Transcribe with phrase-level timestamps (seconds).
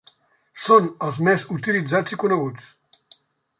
[0.67, 2.69] Són els més utilitzats i coneguts.